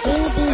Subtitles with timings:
[0.00, 0.51] baby.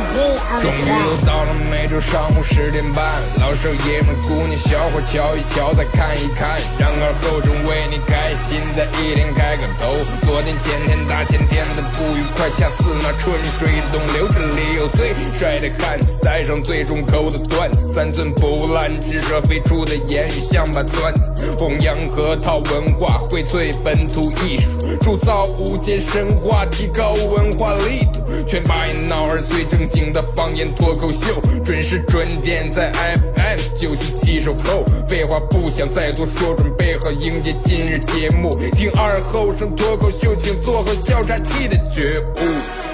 [0.60, 3.04] 终于又到了每周上午十点半，
[3.38, 9.94] 老少爷们、姑娘小伙瞧一瞧，再看一看，然而后生为你开心的一天开个头。
[10.26, 14.26] 昨天、前天、大前天的不愉快，恰似那春水东流。
[14.32, 24.70] 这里有最帅的汉子，带上最重口的段子，三寸不烂之舌飞出的言语像把钻子，弘扬河套文化，荟萃本土艺术，
[25.00, 34.84] 铸造无间神话，提高文化力度，全把一闹儿最正经的方言脱口秀，准时准点在 FM 九七七收口。
[35.06, 42.87] 废话不想再多说，准备好迎接今日节目，听二后生脱口秀，请做好笑岔气的觉悟。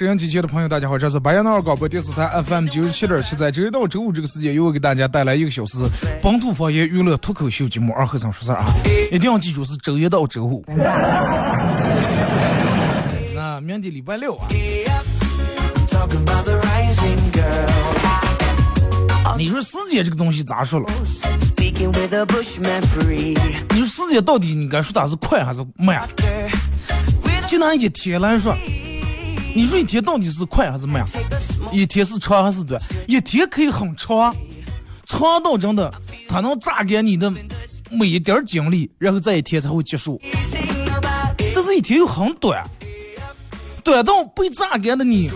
[0.00, 5.76] 收音机前的朋友，大家好，这是白羊尔广播电视台 FM 九十七点七，在周一到周五这个时间，又会给大家带来一个小时
[6.22, 8.72] 本土方言娱乐脱口秀节目《二和尚说事儿》啊，
[9.12, 10.64] 一定要记住是周一到周五。
[13.34, 14.48] 那明天礼拜六啊。
[19.36, 20.88] 你说时间这个东西咋说了？
[23.74, 26.08] 你说时间到底你该说它是快还是慢？
[27.46, 28.56] 就拿一天来说。
[29.54, 31.04] 你说一天到底是快还是慢？
[31.72, 32.80] 一天是长还是短？
[33.06, 34.34] 一天可以很长，
[35.06, 35.92] 长到真的，
[36.28, 37.32] 它能榨干你的
[37.90, 40.20] 每一点精力，然后这一天才会结束。
[41.54, 42.62] 但是一天又很短，
[43.82, 45.30] 短到被榨干的你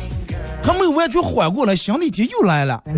[0.63, 2.83] 还没有完全缓过来，新的一天又来了，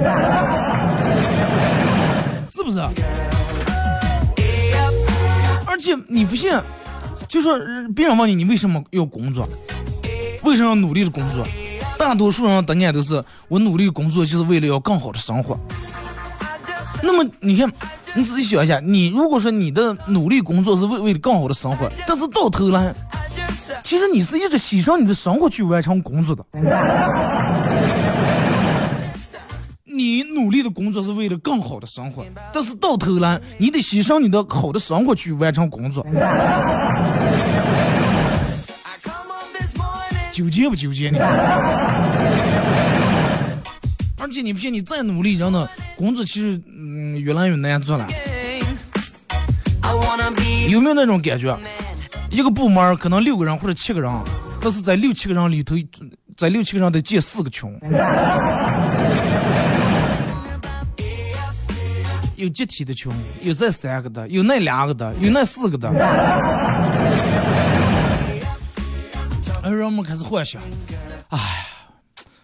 [2.51, 2.79] 是不是？
[5.67, 6.53] 而且你不信，
[7.29, 7.59] 就说
[7.95, 9.49] 别人问你，你为什么要工作？
[10.47, 11.45] 为什么要努力的工作？
[11.99, 15.59] 大多数人答案都是我努力工作就是为了要更好的生活。
[17.03, 17.69] 那么你看，
[18.15, 22.95] 你仔细想一下，你如果说你的努力工作是为为了更好的生活，但是到头来，
[23.83, 26.45] 其实你是一直牺牲你的生活去完成工作的。
[29.85, 36.07] 你努力的工作是为了更好的生活，但是到头来，你得牺牲你的好的生活去完成工作。
[40.37, 41.19] 纠结不纠结呢？
[44.21, 45.67] 而且你不信，你再努力，真的
[45.97, 48.07] 工作其实嗯越来越难做了。
[50.69, 51.59] 有没有那种感觉？
[52.29, 54.13] 一个部门可能六个人或者七个人，
[54.61, 55.75] 但是在六七个人里头，
[56.37, 57.73] 在六七个人得建四个群。
[62.37, 63.11] 有集体的群，
[63.41, 65.89] 有这三个的，有那两个的，有那四个的。
[69.67, 70.63] 而人们开始幻想，
[71.29, 71.45] 哎呀，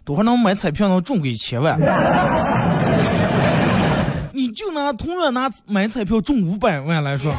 [0.05, 1.79] 多少能买彩票能中个一千万？
[4.35, 7.33] 你就拿同样拿买彩票中五百万来说，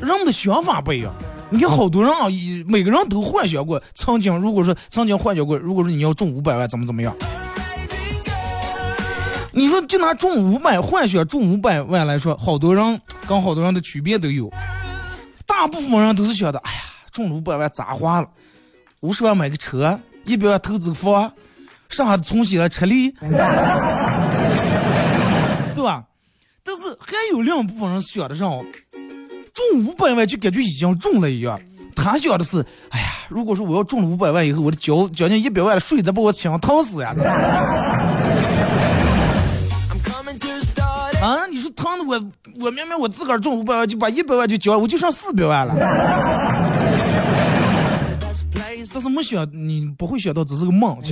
[0.00, 1.12] 人们的想法不一样。
[1.50, 2.20] 你看好多人啊，
[2.66, 7.14] 每个人都幻想过曾经，如果说曾经幻想过，如果说你要中五百万，怎么怎么样？
[9.52, 12.98] 你说就拿中五百幻想中五百万来说，好多人
[13.28, 14.50] 跟好多人的区别都有。
[15.44, 16.78] 大部分人都是想的，哎呀，
[17.12, 18.28] 中五百万咋花了？
[19.04, 21.30] 五十万买个车，一百万投资个房，
[21.90, 23.28] 剩下的存起来吃力，对
[25.84, 26.02] 吧？
[26.64, 28.48] 但是还有另一部分人想的上，
[29.52, 31.60] 中五百万就感觉已经中了一样。
[31.94, 37.14] 他想的是，哎呀，如果说我要中了五百万以后，我的交将近一百万的税再把我抢疼死呀！
[41.20, 42.18] 啊，你说疼的我，
[42.58, 45.74] 我明明我自个儿中五百万，就把一百万就交了，我就剩四百万了。
[48.94, 50.96] 但是没想，你不会想到只是个梦。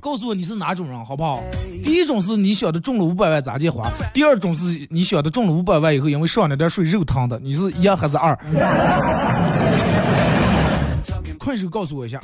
[0.00, 1.42] 告诉我你是哪种人，好不好？
[1.84, 8.38] 第一种是你想的中了五百万咋借花，第二种是你想的中了五百万以后因为上了点水肉疼的，你是一还是二？
[11.36, 12.22] 快手告诉我一下。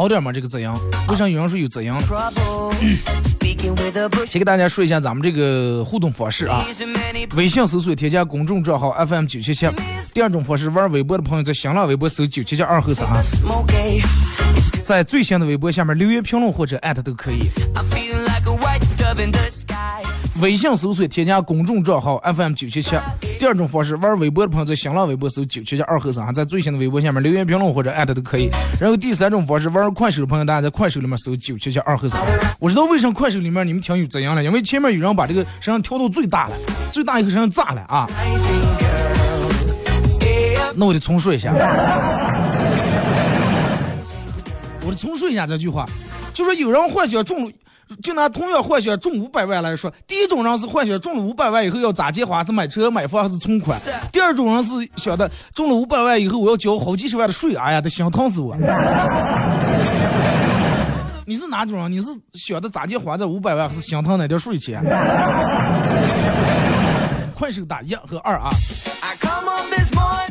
[0.00, 0.32] 好点吗？
[0.32, 0.80] 这个怎样，
[1.10, 2.00] 为啥有人说有怎样？
[4.26, 6.64] 先给大家说一下咱们这个互动方式啊，
[7.36, 9.68] 微信搜索添加公众账号 FM 九七七。
[10.14, 13.06] 第二种方式，玩微博的朋友在新浪微博搜九七七二后三，
[14.82, 17.50] 在最新的微博下面留言评论或者艾特都可以。
[20.40, 22.96] 微信搜索添加公众账号 FM 九七七。
[23.38, 28.48] 第二种方式，玩微博的朋友在新浪微博搜九七七二和尚，在最新的微博下面留言评论或者艾特都可以。
[28.80, 32.18] 然后第三种方式，玩快手的朋友，大家在快手里面搜九七七二和尚。
[32.58, 36.56] 我知道为什么快手里面你们听有怎样了，因为前面有人把这个声上调到最大了，
[36.90, 38.08] 最大一个声上炸了啊。
[40.74, 41.52] 那我得重说一下，
[44.86, 45.84] 我得重说一下这句话，
[46.32, 47.52] 就说有人幻想中了，
[48.02, 53.78] 就拿同样幻想中五百万来说，第一种人是幻想中了五百万以后要咋结花，是买车买房还是存款；
[54.12, 58.56] 第二种人是想的中了五百万以后我要交好几十万的税，哎呀，得心疼死我。
[61.26, 61.92] 你是哪种人？
[61.92, 64.82] 你是想的咋结花这五百万，还是心疼那点税钱？
[67.34, 68.50] 快手打一和二啊。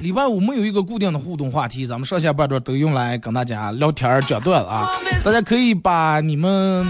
[0.02, 4.90] 礼拜五没有一个固定的互动话题，咱们上下半段都用来跟大家聊天讲段子啊。
[5.26, 6.88] 大家可以把你们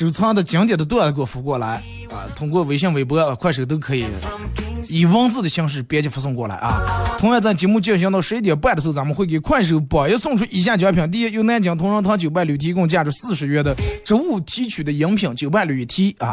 [0.00, 4.06] 收藏的经典的段子给我发过来啊，通过微信、微博、快手都可以。
[4.88, 6.80] 以文字的形式编辑发送过来啊！
[7.18, 16.32] 同样在节目进行到十一点半的时候，咱们会给快手榜一送出以下奖品：第一，由南京同仁堂酒伴侣提供价值四十元的植物提取的饮品酒伴侣一提啊；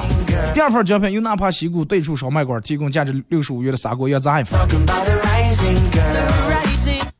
[0.53, 4.57] 第二份奖品由纳帕西谷对处烧麦馆提供价值六十五元的砂锅鸭子一份；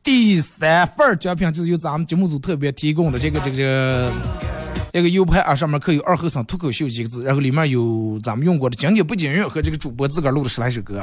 [0.02, 4.57] 第三份奖品就是由咱们节目组特别提供的这个这个这个。
[4.92, 11.02] 一个 U 盘啊，上面刻有“二后生脱口秀”几个字，然后里面有咱们用过的经典不景音乐和这个主播自个儿录的十来首歌，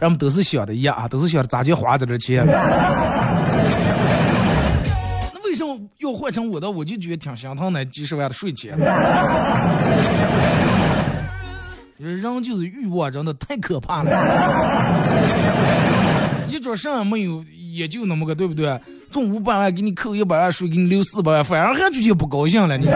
[0.00, 2.44] 人们都是想的一样啊，都是想的咋就花在这钱。
[2.46, 2.52] 那
[5.44, 6.70] 为什么要换成我的？
[6.70, 8.76] 我就觉得挺心疼那几十万的税钱。
[11.96, 15.06] 人就是欲望真的太可怕了，
[16.48, 18.78] 一桌上没有也就那么个，对不对？
[19.10, 22.78] 中五百万给你扣一百万税，给你留四百万，反而还就就不高兴了。
[22.78, 22.86] 你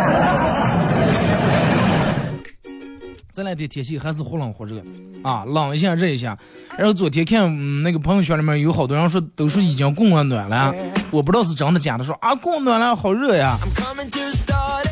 [3.33, 4.81] 这两天天气还是忽冷忽热
[5.25, 6.39] 啊，冷一下热一下。
[6.79, 10.73] 然后昨天看那个朋友圈里面有好多人说都说已经供暖了，
[11.11, 13.57] 我不知道是真的假的，说啊供暖了好热呀。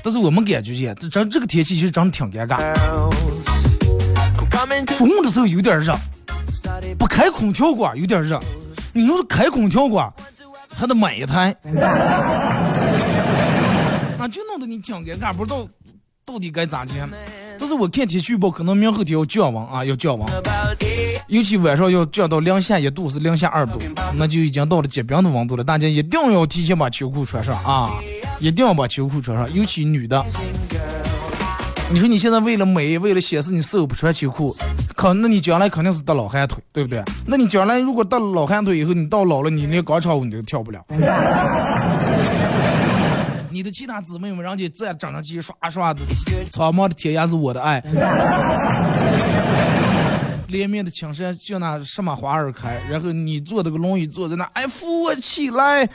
[0.03, 2.59] 但是我们感觉见，这这这个天气其实真的挺尴尬。
[4.97, 5.95] 中午的时候有点热，
[6.99, 8.41] 不开空调管有点热，
[8.93, 10.13] 你要是开空调管。
[10.77, 11.55] 还得买一台，
[14.19, 15.69] 那就弄得你挺尴尬，不知道
[16.25, 17.07] 到底该咋接。
[17.59, 20.29] 但是我看天气预报，可能明后天要降温啊，要降温，
[21.29, 23.79] 尤其晚上要降到零下一度，是零下二度，
[24.15, 25.63] 那就已经到了结冰的温度了。
[25.63, 27.93] 大家一定要提前把秋裤穿上啊，
[28.41, 30.25] 一定要把秋裤穿上，尤其女的。
[31.93, 34.57] 你说你现在为了美，为了显示你瘦不穿秋裤，
[34.97, 37.05] 可那你将来肯定是得老寒腿，对不对？
[37.27, 40.83] 那你将来如果得老寒腿以后，你到老了，你连广场舞你都跳不了。
[43.51, 46.01] 你的其他姊妹们，人家这整上去刷刷的，
[46.51, 47.79] 苍茫的天涯是我的爱，
[50.49, 55.87] 连绵的青山就那什么花儿开，然后你坐这个轮椅坐在那，哎，扶我起来。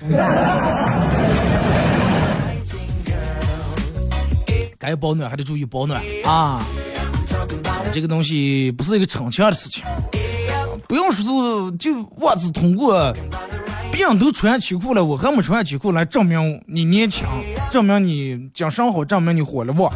[4.80, 6.64] 该保暖还得注意保暖啊！
[7.92, 9.84] 这个东西不是一个逞强的事情，
[10.88, 13.14] 不用说是就我只通过
[13.92, 17.26] 别人都穿秋裤了，我还没穿秋裤来证明你年轻，
[17.70, 19.92] 证明你精神好，证明你火了不？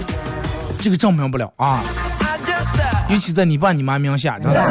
[0.80, 1.84] 这个证明不了啊！
[3.10, 4.56] 尤其在你爸你妈名下，真的。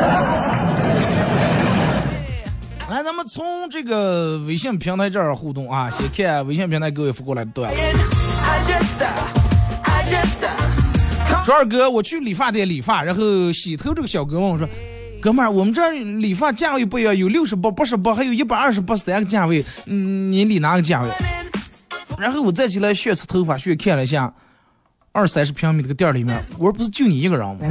[2.90, 7.80] 来，咱们从这个微信平台这儿互动啊，先看微信平台各位发过来的段子。
[11.52, 14.68] 二哥，我去理发店理发，然后洗头这个小哥问我说
[15.20, 21.08] ：“哥们儿，我们这儿理发价位不一样，有六十八、八十八，还有一百二十八三个价位，嗯，你理哪个价位？”
[22.18, 24.32] 然后我再起来炫次头发，炫看了一下，
[25.12, 27.56] 二三十平米这个店里面，我说不是就你一个人吗？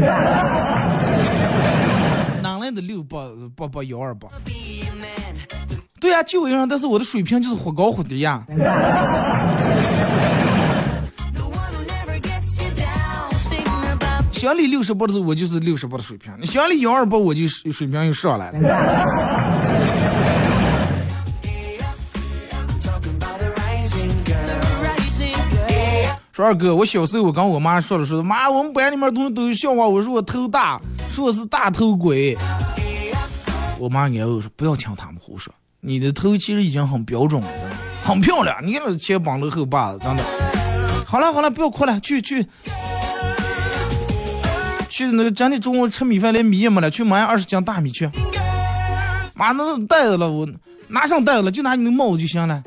[2.41, 4.27] 哪来的六八八八幺二八？
[5.99, 8.43] 对呀，就我一个人，但是我的水平就是忽高忽低呀。
[14.39, 18.59] 乡里六十八的时候，我就是六十八的水平；你乡里幺二八，我就水平又上来了。
[26.31, 30.79] 说二哥，我小时候我跟我妈说了说，妈，我们班里面同学都笑话我说我头大，
[31.09, 32.37] 说我是大头鬼。
[33.77, 37.49] 我妈安慰说，不要听他们胡说，你的头其实已经很标准了，
[38.05, 38.57] 很漂亮。
[38.65, 40.23] 你那前膀子后把子，真的。
[41.05, 42.45] 好了好了，不要哭了，去去。
[44.99, 48.05] 去那个咱的中午吃米饭连米也没了，去买二十斤大米去。
[49.33, 50.45] 妈，那袋子了，我
[50.89, 52.61] 拿上袋子了，就拿你那帽子就行了。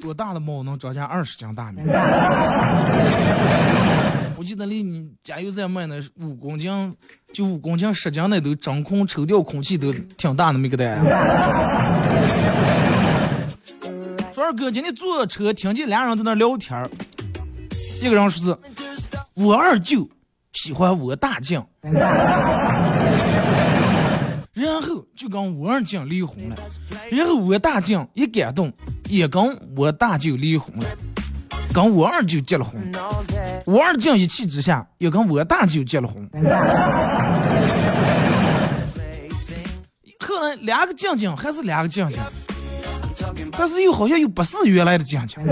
[0.00, 1.82] 多大的帽能装下二十斤大米？
[4.36, 6.94] 我记得离你加油站卖那五公斤，
[7.32, 11.00] 就五公斤十斤那都真空抽掉空气都挺大的那个袋。
[14.32, 16.88] 说二哥，今天坐车听见俩人在那聊天
[18.04, 18.54] 一个人说是
[19.34, 20.06] 我二舅
[20.52, 21.66] 喜欢我大舅，
[24.52, 26.56] 然后就跟我二酱离婚了，
[27.10, 28.70] 然后我大酱一感动，
[29.08, 30.86] 也跟我大舅离婚了。
[31.72, 32.92] 跟我二舅结了婚，
[33.64, 36.28] 我二舅一气之下又跟我大舅结了婚。
[40.20, 42.20] 后来两个静静还是两个静静，
[43.52, 45.42] 但是又好像又不是原来的酱酱。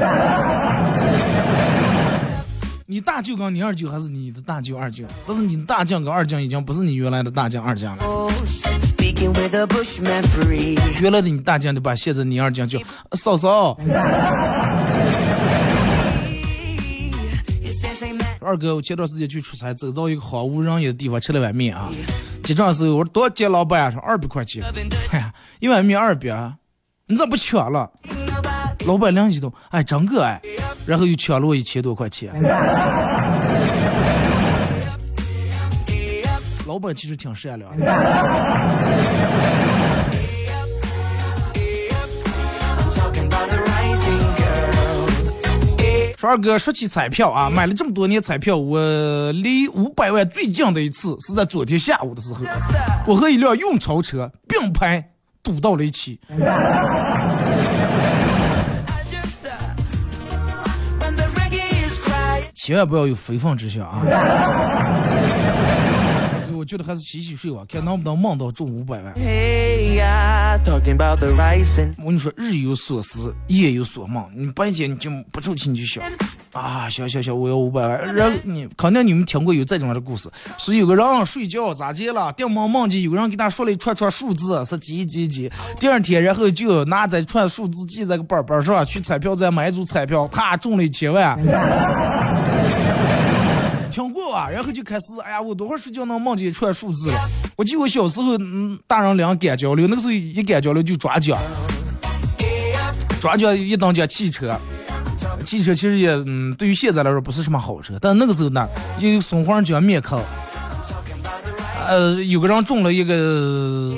[2.92, 8.04] 你大舅跟你二舅还是你的大舅二舅，但是你大将跟二将已经不是你原来的大将二将了。
[11.00, 12.78] 原来的你大将就把现在你二将叫
[13.12, 13.78] 嫂嫂。
[18.40, 21.90] 二哥，我前段时间去出差，走到一个荒无人烟的地方，吃了碗面啊。
[22.44, 23.50] 结账的时候我说多少钱？
[23.50, 24.62] 老板说二百块钱。
[25.12, 26.52] 哎呀，一碗面二百，
[27.06, 27.90] 你咋不抢了？
[28.86, 30.40] 老板良心动，哎，真个哎，
[30.86, 32.32] 然后又抢了我一千多块钱。
[36.66, 37.86] 老板其实挺善良的。
[46.16, 52.44] 说二哥，说起彩票啊，买了这么多年彩票，我离五百万最近的一次是在昨天下午的时候，
[53.06, 55.04] 我和一辆运钞车并排
[55.42, 56.20] 堵到了一起。
[62.64, 64.00] 千万不要有非分之想啊！
[66.54, 69.12] 我觉得还是洗洗睡吧，看能不能梦到中五百万。
[71.98, 74.24] 我跟你说，日有所思，夜有所梦。
[74.34, 76.04] 你半夜你就不出去你就想
[76.52, 78.14] 啊，想想想，我要五百万。
[78.14, 85.50] 然后你肯定你们听过有这种的故事，是有个人睡觉咋接了，电梦梦见有人给他说了一串串数字，是几几几。
[85.80, 91.36] 第二天，然后就拿这串数字记在个本本上，去彩票站买一组彩票，他中了一千万。
[93.90, 97.28] 听过啊，然后就开始，哎呀，我多会睡觉能梦见一串数字了？
[97.62, 101.38] 我记得我小时候，嗯，大人两干交流，那个时候一干交流就抓奖，
[103.20, 104.52] 抓奖一等奖汽车，
[105.44, 110.20] 汽车其实也，嗯，对于现在来说不是什么好车，但那个时候呢，有松花江面壳，
[111.86, 113.94] 呃，有个人中了一个，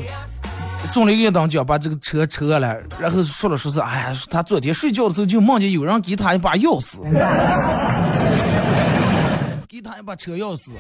[0.93, 6.99] 中了一个等奖，把这个车车了，然后说了说是，哎呀，他昨天睡觉的时候就梦见有人给他一把钥匙。
[9.75, 10.71] 给他一把车钥匙，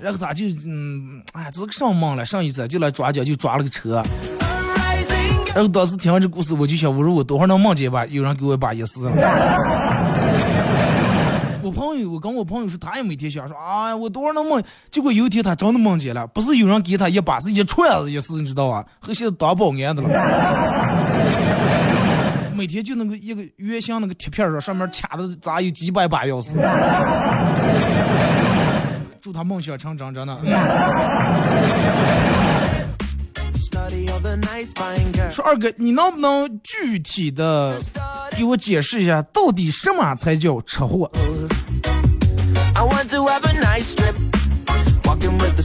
[0.00, 2.24] 然后他就嗯，哎，这是个什么梦了？
[2.24, 4.02] 上意思就来抓奖，就抓了个车。
[5.54, 8.06] 然后当时听完这故事，我就想，我说我多会儿能梦见吧？
[8.06, 9.12] 有人给我一把钥匙了。
[11.62, 14.62] 我朋友，我跟我朋友说，他也每天想说，啊，我多会儿能梦？
[14.90, 18.82] 结果有一天他真的梦见了，不是有人给他一把，是一串子钥匙，你知道吧？
[18.98, 20.08] 和现在当保安的了。
[22.58, 26.54] 每天就那个一个圆形那个铁片上，上面卡的咋有几百把钥匙？
[29.22, 30.36] 祝他梦想成真，真的。
[35.30, 37.80] 说二哥，你能不能具体的
[38.32, 41.08] 给我解释一下，到底什么才叫车祸？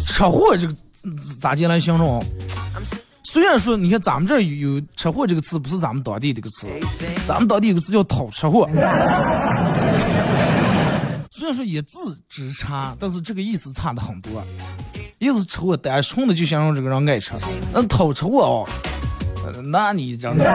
[0.05, 0.75] 车祸这个
[1.41, 2.23] 咋进来形容？
[3.33, 6.67] 虽然说，你看咱们这儿有车祸这个词，不是咱们当地这个词，
[7.25, 8.69] 咱们当地有个词叫讨车祸。
[11.31, 14.43] 虽然说一字之差，但是这个意思差的很多。
[15.17, 17.35] 意思车祸单纯的就形容这个人爱车，
[17.73, 18.69] 那讨车祸哦，
[19.63, 20.45] 那你真的，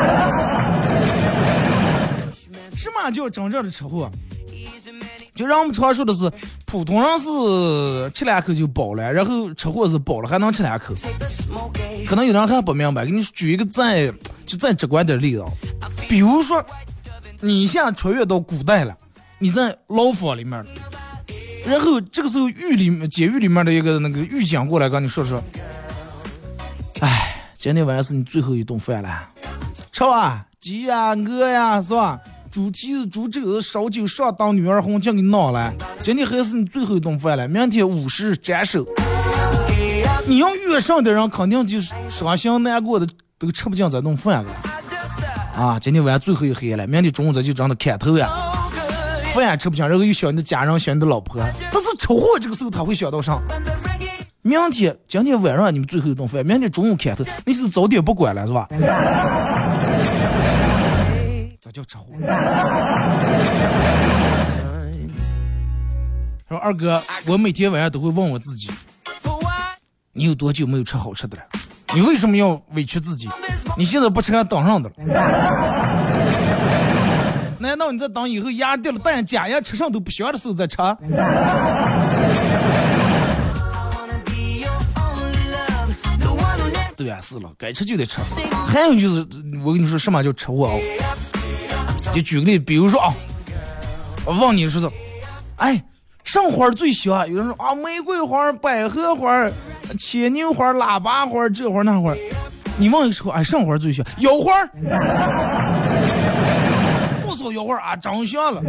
[2.76, 4.08] 什么叫真正的车祸？
[5.38, 6.28] 就让我们常说的是，
[6.66, 10.92] 普通人是吃两口就饱了，然后吃货是饱了还能吃两口。
[12.09, 14.12] 可能有人还不明白，给你举一个再
[14.45, 15.45] 就再直观点例子，
[16.09, 16.61] 比如说，
[17.40, 18.97] 你现在穿越到古代了，
[19.38, 20.66] 你在牢房里面，
[21.64, 25.40] 然后这个时候狱里监狱里面的一个那个狱警过来跟你说说，
[26.99, 29.28] 哎，今天晚上是你最后一顿饭了，
[29.92, 32.18] 吃吧，鸡呀、鹅呀，是吧？
[32.58, 35.72] 猪蹄子、猪肘子、烧酒、上当、女儿红，叫你闹了。
[36.02, 38.84] 今天还是你最后一顿饭了，明天午时斩首。
[40.26, 43.06] 你要遇上的人，肯定就是伤心难过的，
[43.38, 44.50] 都吃不进这顿饭了。
[45.56, 48.28] 啊，今天晚上最后一黑了，明天中午咱就让他砍头呀。
[49.32, 51.40] 饭也吃不进，然后又想你的家人，想你的老婆。
[51.72, 53.38] 但是车祸这个时候他会想到啥？
[54.42, 58.66] 明天、今天晚上你们最后一顿饭，明天中午砍头，你是早点不管了是吧？
[61.60, 62.04] 这叫吃货。
[66.48, 68.70] 说二哥，我每天晚上都会问我自己，
[70.12, 71.42] 你有多久没有吃好吃的了？
[71.94, 73.28] 你为什么要委屈自己？
[73.76, 74.94] 你现在不吃还等上的了？
[77.58, 80.76] 难道你在等以后牙掉了蛋假牙吃上都不行的时候再吃？
[86.96, 88.20] 对啊，是了，该吃就得吃。
[88.66, 89.26] 还有就是，
[89.64, 90.80] 我跟你说什么叫吃货哦？
[92.14, 93.14] 就举个例，比如说啊，
[94.24, 94.90] 我问你说是，
[95.56, 95.80] 哎，
[96.24, 97.28] 什么花最香？
[97.28, 99.48] 有人说啊，玫瑰花、百合花、
[99.98, 102.14] 牵牛花、喇叭花，这花那花。
[102.76, 104.04] 你问一说，哎，什么花最香？
[104.18, 104.52] 腰花。
[107.24, 108.60] 不说腰花啊，长相了。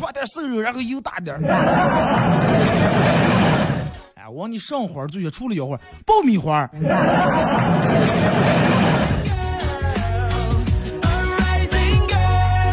[0.00, 1.34] 放点瘦肉，然后油大点。
[4.14, 5.30] 哎，我问你什么花最香？
[5.30, 6.68] 除了腰花，爆米花。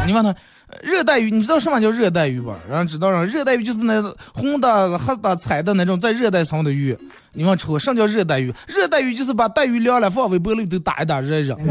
[0.05, 0.35] 你问他，
[0.83, 2.55] 热带鱼，你知道什么叫热带鱼吧？
[2.69, 4.01] 然后知道了，热带鱼就是那
[4.33, 6.97] 红的、黑的、彩的那种在热带生的鱼。
[7.33, 8.53] 你问吃什么叫热带鱼？
[8.67, 11.57] 热带鱼就是把带鱼凉了，放微波炉里头打一打热一热。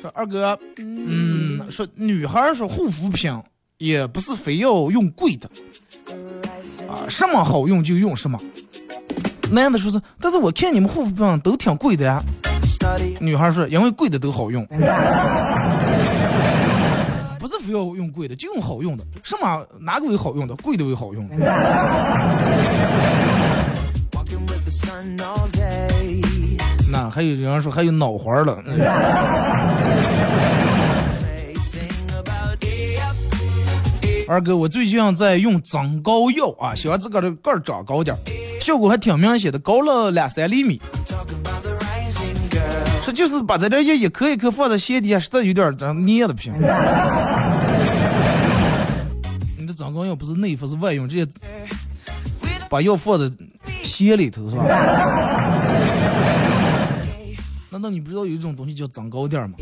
[0.00, 3.32] 说二哥，嗯，说女孩说护肤品
[3.78, 5.48] 也不是非要用贵的，
[6.86, 8.38] 啊，什么好用就用什么。
[9.50, 12.22] 男的说是，但是我看你们护肤品都挺贵的呀。
[13.20, 14.66] 女孩说：“因为贵的都好用，
[17.38, 19.04] 不是非要用贵的，就用好用的。
[19.22, 20.54] 什么哪个有好用的？
[20.56, 21.36] 贵的有好用的。”
[26.90, 28.62] 那还有人说还有脑花了。
[34.26, 38.16] 二哥，我最近在用增高药啊，希望自个儿的个儿长高点，
[38.58, 40.80] 效果还挺明显的，高了两三厘米。
[43.04, 46.54] 这就是把在这药一颗一颗放在鞋底下，实在有点这粘的不行。
[49.58, 51.30] 你的增高药不是内服是外用，直接
[52.70, 53.30] 把药放在
[53.82, 54.64] 鞋里头是吧？
[57.68, 59.56] 难道你不知道有一种东西叫增高垫吗？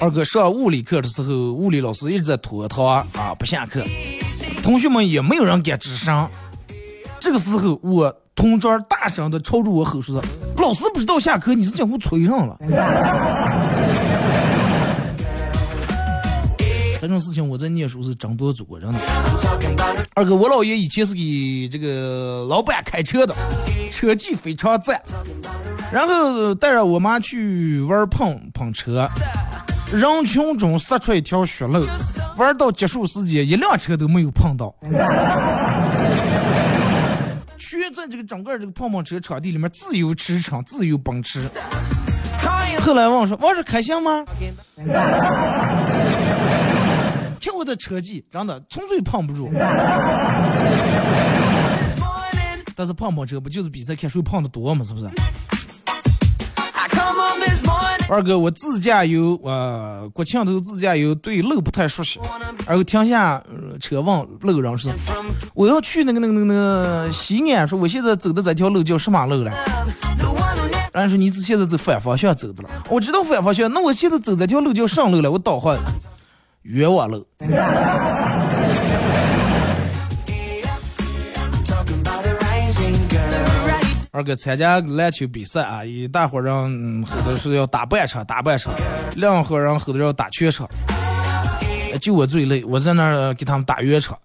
[0.00, 3.04] 二哥上物理课的时候，物理老师一直在拖堂啊，
[3.36, 3.82] 不下课，
[4.62, 6.28] 同学们也没有人敢吱声。
[7.18, 8.14] 这个时候我。
[8.34, 10.22] 同桌大声的朝着我吼说
[10.58, 12.58] ：“老师不知道下课，你是将我催上了。
[16.98, 18.98] ”这种事情我在念书是真多做过，真的。
[20.14, 23.34] 二哥，我姥爷以前是给这个老板开车的，
[23.90, 25.00] 车技非常赞。
[25.92, 29.06] 然后带着我妈去玩碰碰车，
[29.92, 31.86] 人群中杀出一条血路，
[32.38, 34.74] 玩到结束时间，一辆车都没有碰到。
[37.58, 41.40] 全在这个整个这个碰碰车场地里面自由驰骋，自由奔驰。
[42.80, 44.24] 后来问我说：“我是开心吗？”
[47.40, 49.50] 听我的车技，真的纯粹碰不住。
[52.74, 54.84] 但是碰碰车不就是比赛看谁碰的多吗？
[54.84, 55.06] 是不是？
[58.08, 62.20] 二哥，我自驾游，呃，国庆头自驾游，对路不太熟悉，
[62.66, 63.42] 然后停下
[63.80, 64.92] 车问路人说
[65.54, 69.50] ：“我要去那个那个那个那个西安，说我现在走的这条路叫什么路了？”
[70.92, 75.76] 然后说：“你现在走反方向走的了。”我知道反方向，那我现在走这条路叫上路了，我导航
[76.62, 77.26] 冤枉路。
[84.14, 88.72] 二哥参加篮球比赛啊，一大伙人吼的是要打半场，打半场；
[89.16, 90.68] 两伙人吼的要打全场。
[92.00, 94.16] 就我最累，我在那儿给他们打圆场。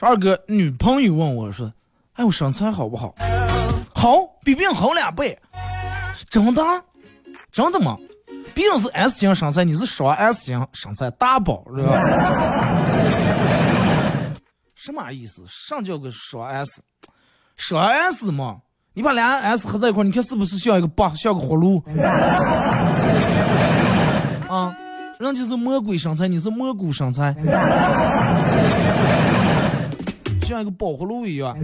[0.00, 1.70] 二哥，女朋友问我说
[2.16, 3.14] ：“哎，我身材好不好？
[3.94, 5.38] 好，比别人好两倍。
[6.30, 6.62] 真的？
[7.52, 7.98] 真的吗？”
[8.54, 11.98] 别人是 S 型身材，你是双 S 型身材大宝，是吧？
[14.76, 15.42] 什么意思？
[15.48, 16.80] 上叫个双 S？
[17.56, 18.58] 双 S 嘛？
[18.92, 21.82] 你把俩 S 合在一块，你看是不是像一个八，像个葫芦？
[24.48, 24.72] 啊，
[25.18, 27.34] 人家是魔鬼身材，你是蘑菇身材，
[30.46, 31.56] 像一个宝葫芦一样。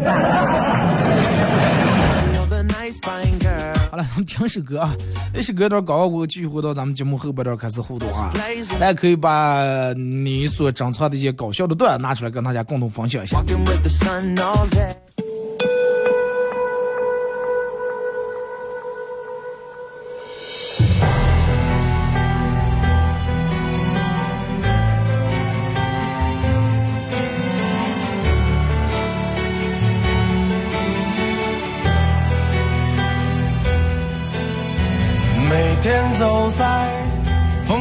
[3.90, 4.94] 好了，咱们听首歌啊，
[5.34, 8.32] 一首歌段广告过，继续回到咱们节目后半段开始互动啊。
[8.78, 13.42] 大家可以把你所珍藏的一些搞笑的段拿出来，跟大家共同分享一下。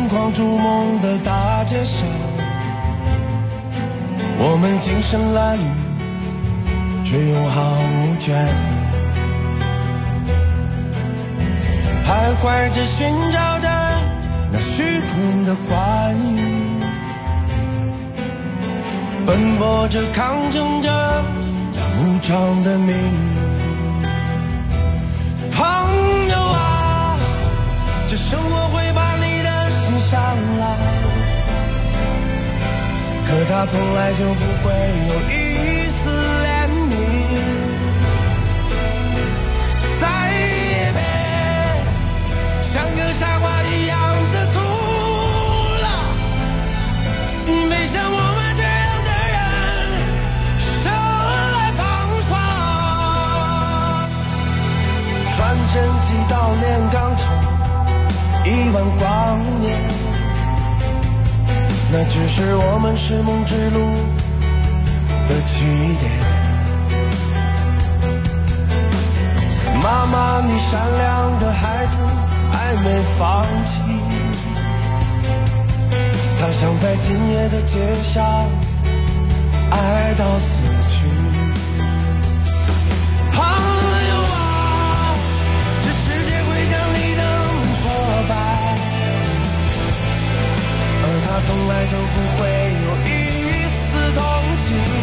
[0.09, 2.07] 狂逐梦的大街上，
[4.39, 5.59] 我们精神褴褛，
[7.05, 8.73] 却又毫无倦意，
[12.03, 12.09] 徘
[12.41, 13.69] 徊着寻找着
[14.51, 15.69] 那虚空的幻
[16.35, 16.79] 影。
[19.27, 20.89] 奔波着，抗争着
[21.75, 22.95] 那无常的命运。
[25.51, 25.59] 朋
[26.29, 27.15] 友啊，
[28.07, 29.08] 这生活会把
[30.09, 30.17] 上
[30.57, 30.63] 来，
[33.27, 34.73] 可他从来就不会
[35.07, 35.31] 有一
[35.91, 36.01] 丝
[36.43, 36.47] 怜
[36.89, 36.91] 悯。
[40.01, 40.99] 再也别
[42.63, 43.95] 像个傻瓜一样
[44.33, 44.57] 的徒
[45.83, 45.87] 劳，
[47.45, 49.37] 因为像我们这样的人
[50.81, 50.85] 生
[51.53, 51.79] 来彷
[52.29, 52.31] 徨。
[55.35, 55.37] 穿。
[55.71, 57.21] 身几道炼钢厂，
[58.43, 59.07] 一万光
[59.59, 59.69] 年，
[61.91, 63.79] 那只是我们是梦之路
[65.27, 65.65] 的起
[65.99, 66.11] 点。
[69.81, 72.03] 妈妈，你善良的孩子
[72.51, 73.81] 还没放弃，
[76.39, 78.23] 他想在今夜的街上
[79.71, 81.38] 爱到死去。
[91.47, 92.49] 从来就不会
[92.85, 94.23] 有一丝同
[94.57, 94.98] 情。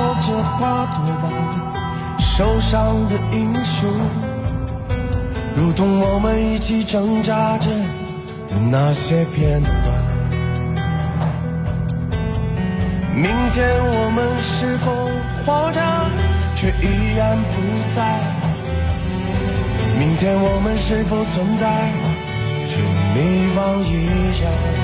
[0.00, 1.30] 抱着花朵般
[2.18, 3.86] 受伤的英雄，
[5.54, 7.68] 如同我们一起挣扎着
[8.48, 9.70] 的那些片段。
[13.14, 14.90] 明天我们是否
[15.44, 15.82] 活着，
[16.54, 17.60] 却依然不
[17.94, 18.20] 在？
[19.98, 21.92] 明天我们是否存在，
[22.68, 22.80] 却
[23.12, 24.08] 迷惘依
[24.40, 24.79] 然？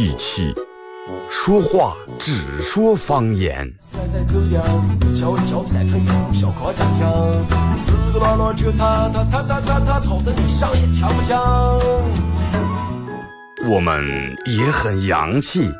[0.00, 0.54] 地气，
[1.28, 2.32] 说话只
[2.62, 3.70] 说方言。
[13.68, 15.70] 我们也很洋气，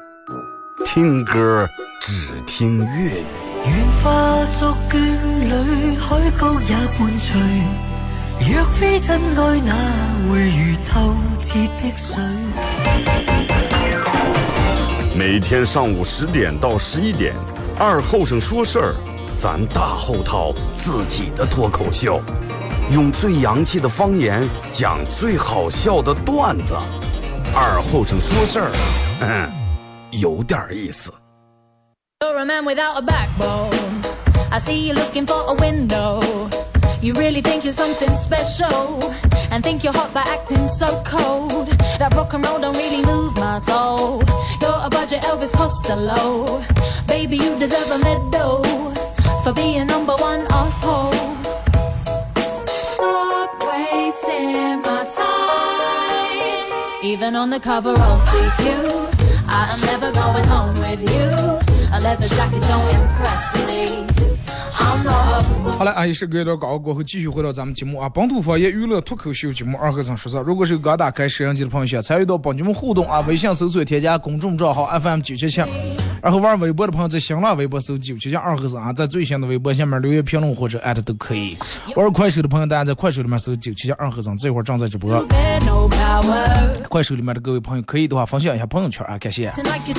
[0.84, 1.66] 听歌
[2.02, 3.24] 只听粤语。
[3.64, 7.40] 愿化作眷侣，海角也伴随。
[8.52, 9.72] 若非真爱，哪
[10.30, 12.14] 会如透彻的水？
[15.12, 17.34] 每天上午十点到十一点，
[17.76, 18.94] 二后生说事儿，
[19.36, 22.20] 咱大后套自己的脱口秀，
[22.92, 26.74] 用最洋气的方言讲最好笑的段子。
[27.52, 28.70] 二后生说事儿，
[29.20, 29.50] 嗯，
[30.12, 31.12] 有点意思。
[39.50, 41.66] And think you're hot by acting so cold.
[41.98, 44.22] That rock and roll don't really move my soul.
[44.60, 46.62] You're a budget Elvis Costello.
[47.08, 48.62] Baby, you deserve a medal
[49.42, 51.12] for being number one asshole.
[52.92, 57.02] Stop wasting my time.
[57.02, 58.64] Even on the cover of GQ,
[59.48, 61.26] I am never going home with you.
[61.92, 64.19] A leather jacket don't impress me.
[65.78, 75.62] 好了，阿姨是隔一段广告过后，继续回到咱们节目啊，本土方言娱乐脱口秀节目二和尚说事如果是刚打开摄像机的朋友，想参与到帮节目互动啊，微信搜索添加公众账号 FM 九七七，
[76.22, 81.56] 然后玩微博的朋友在新浪微博搜九七七二和尚啊，在最新的微博下面留言评论或者艾特都可以。
[81.96, 85.26] 玩快手的朋友，大家在快手里面搜九七七二和尚，这会儿正在直播。
[86.88, 89.50] 快手里面的各位朋友，可以的话分享一下朋友圈啊，感谢。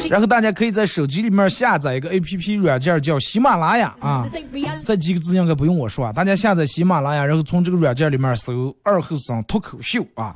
[0.09, 4.27] 然后大家可以在手机里面下载一个 APP 软件，叫喜马拉雅啊。
[4.83, 10.33] 这几个字应该不用我说啊，大家下载喜马拉雅，然后从这个软件里面搜“二后生脱口秀”啊，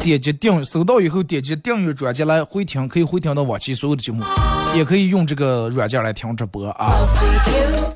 [0.00, 4.22] 点击订，搜到以后点击订阅专辑来回听，可以回听到往期所有的节目，
[4.74, 6.94] 也可以用这个软件来听直播啊。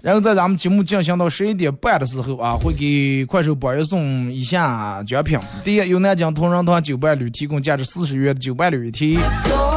[0.03, 9.17] 然后在咱们节目进行到十一点半的时候啊，会给快手榜一送以下奖品：第一，由南京同仁堂酒伴侣提供价值四十元的酒伴侣一提，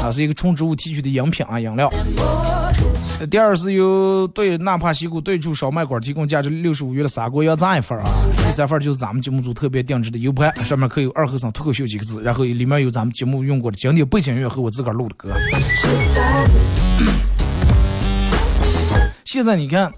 [0.01, 1.91] 啊，是一个纯植物提取的饮品啊，饮料。
[3.31, 8.05] 第二是由对纳帕西谷对出烧麦馆提供价值六十五元的砂锅羊杂一份啊。
[8.37, 15.29] 第三份就是咱们节目组特别定制的 U 盘，上面刻有“二和尚脱口秀”几个字，然后里面有咱们节目用过的经典背景音乐和我自个儿录的歌。
[19.23, 19.91] 现在你看，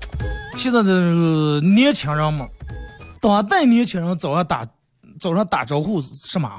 [0.56, 2.48] 现在的年轻人们，
[3.20, 4.66] 当代年轻人早上打
[5.20, 6.50] 早上打招呼是什么？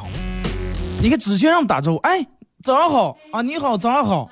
[1.00, 2.26] 你看之前人打招呼，哎，
[2.62, 4.28] 早上好啊，你好，早上好。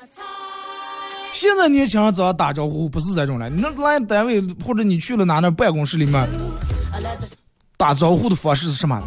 [1.39, 6.27] 现在年轻人早上打招呼不是这种了，你那来单位或者你去了哪那办公室里面，
[7.77, 8.99] 打招呼的方式是什么？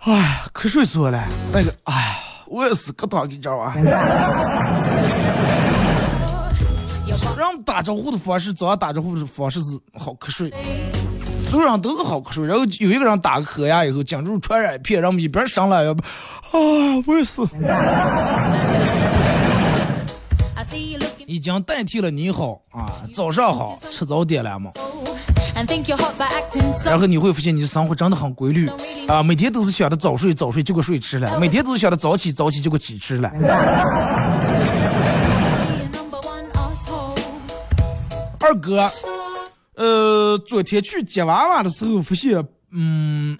[0.00, 1.26] 哎，瞌睡死我了。
[1.50, 3.74] 那个，哎，我也是，可躺一觉啊。
[7.38, 10.52] 人打招呼的方式，早上打招呼的方式是好瞌睡，
[11.50, 12.46] 所有人都是好瞌睡。
[12.46, 17.40] 然后有一个人打个呵呀以后，讲住传染一片，然后一边上来要不，啊，我也是。
[21.32, 24.70] 已经代替了你好啊，早上好，吃早点了吗？
[26.84, 28.70] 然后你会发现你的生活真的很规律
[29.08, 33.30] 啊，每天都是想着早睡早睡，结果睡迟了；每天都是想着早起早起，结果起迟了。
[38.40, 38.90] 二哥，
[39.76, 43.38] 呃，昨天去接娃娃的时候发现，嗯，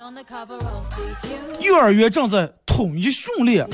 [1.61, 3.69] 幼儿园正在统一训练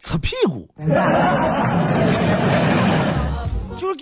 [0.00, 0.68] 擦屁股。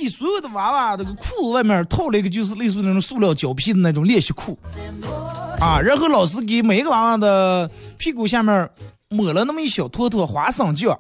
[0.01, 4.59] 给所有的娃娃这个裤子外面套了一个，就是类似那种塑料胶皮的那种练习裤，
[5.61, 8.69] 啊，然后老师给每一个娃娃的屁股下面
[9.09, 10.99] 抹了那么一小坨坨花生酱。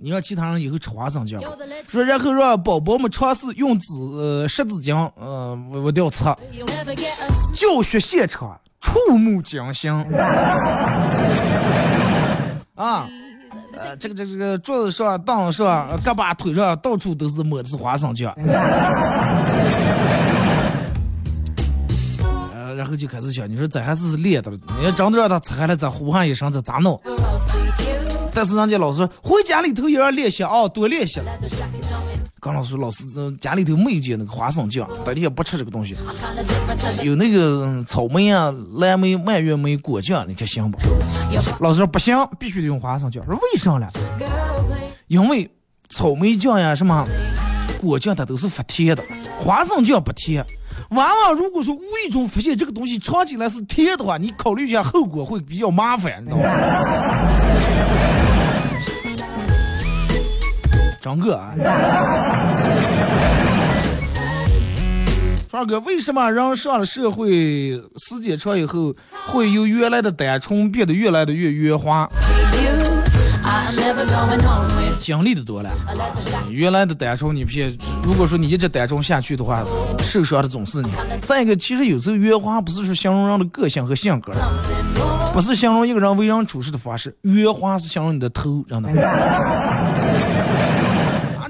[0.00, 1.42] 你让其他人以后吃花生酱，
[1.88, 3.86] 说然后让宝宝们尝试用纸
[4.48, 6.36] 湿纸巾，呃，我掉擦。
[7.54, 9.90] 教学现场触目惊心，
[12.76, 13.08] 啊。
[13.78, 18.34] 呃，这个这个这个桌子上、凳子上、胳膊、腿上，到处都是抹的是花生酱。
[22.52, 27.00] 呃，然后就开始想，你说这还是练的，你要真的让他擦下来，再呼喊一声，这咋弄？
[28.34, 31.20] 但是人家老师说，回家里头也要练习啊，多练习。
[32.40, 35.96] 刚老师，老师这家里头没有见那个花生酱，大家也不吃这个东西。
[37.02, 40.78] 有那个草莓啊、蓝莓、蔓越莓果酱，你看行不？
[41.60, 43.24] 老师说不行，必须得用花生酱。
[43.26, 43.88] 说为啥呢？
[45.08, 45.50] 因为
[45.88, 47.04] 草莓酱呀、什么
[47.80, 49.02] 果酱它都是发甜的，
[49.40, 50.44] 花生酱不甜。
[50.90, 56.44] 娃娃如果说无意中发现这个东西尝起来是甜的话，你考虑一下后果会比较麻烦，你知道吗？
[61.00, 61.54] 张哥，啊，
[65.48, 68.94] 张哥，为什么人上了社会时间长以后，
[69.26, 72.08] 会由原来的单纯变得越来的越圆滑？
[74.98, 75.70] 经历的多了，
[76.50, 77.78] 原来的单纯，你不信？
[78.02, 79.64] 如果说你一直单纯下去的话，
[80.00, 80.90] 受伤的总是你。
[81.22, 84.32] 再一个，其实有时候圆滑不是说形容人的个性和性格，
[85.32, 88.90] 不是形容一个人为人处事的方式，圆滑是形容你的头，真的。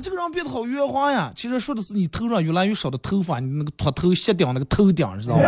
[0.01, 5.43] 这个人变得好圆滑呀，其实说的是你头上越来越少的头发，你那个秃头、斜顶那个头顶，知道吗？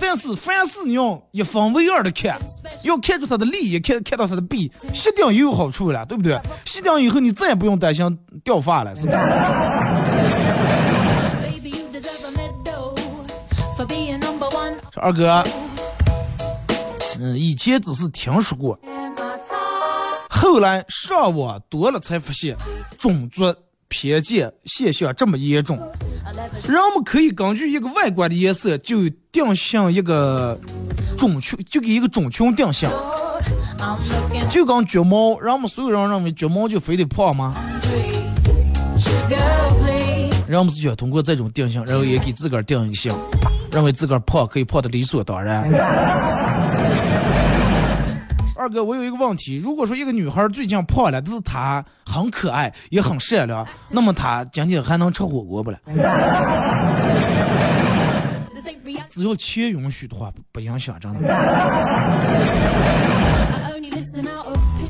[0.00, 2.38] 但是凡事你要一分为二的看，
[2.82, 6.40] 要看出他的利益，看看到他的弊，斜顶也有好处了，对不对？
[6.64, 9.18] 细定以后你再也不用担心掉发了，是不是？
[14.94, 15.44] 说二哥，
[17.20, 18.78] 嗯，以前只是听说过，
[20.50, 22.56] 后来上网多了才发现，
[22.98, 23.54] 种族
[23.88, 25.78] 偏见现象这么严重。
[26.66, 30.58] 人们可以根据一个外观的颜色就定性一个
[31.18, 32.88] 种群，就给一个种群定性。
[34.48, 37.54] 就跟橘猫，人们所有人认为橘猫就非得胖吗？
[40.46, 43.14] 人们是想通过这种定性，然后也给自个儿定一个性，
[43.70, 45.70] 认为自个儿胖可以胖的理所当然。
[48.68, 55.78] 二哥，我有一个问题，如果说一个女孩最近胖了，但是她很可爱，也很善良，那么她今天还能吃火锅不了？
[59.08, 61.18] 只要钱允许的话，不影响，真的。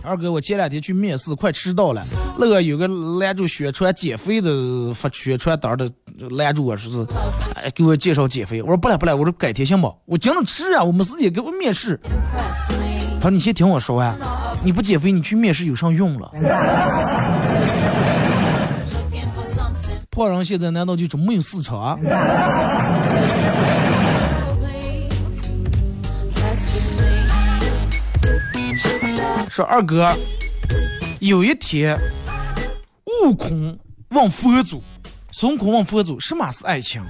[0.03, 2.05] 二哥，我前两天去面试，快迟到了，
[2.37, 2.89] 那个有个
[3.21, 5.89] 拦住宣传减肥的发宣传单的
[6.31, 7.07] 拦住我，说是，
[7.55, 8.61] 哎，给我介绍减肥。
[8.61, 9.95] 我说不来不来，我说改天行不？
[10.05, 12.01] 我今天吃啊，我没时间给我面试。
[13.21, 14.17] 他说你先听我说呀，
[14.63, 16.31] 你不减肥，你去面试有啥用了？
[20.11, 21.99] 胖人现在难道就这么没有市场？
[29.49, 30.13] 说二哥，
[31.21, 31.99] 有一天，
[33.25, 33.77] 悟空
[34.11, 34.83] 问佛祖，
[35.33, 37.03] 孙悟空问佛祖，什么是爱情？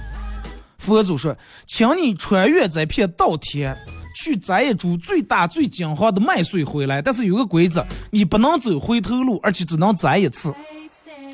[0.79, 1.35] 佛祖说，
[1.67, 3.77] 请你穿越这片稻田，
[4.15, 10.53] 去摘一株最大最金黄的麦穗回来，但是有个规则，你不能走回头路，而且只能摘一次。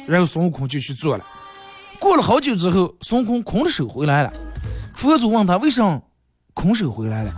[0.07, 1.25] 然后孙悟空就去做了。
[1.99, 4.31] 过了好久之后，孙悟空空着手回来了。
[4.95, 6.01] 佛祖问他为什么？
[6.53, 7.33] 空手回来了。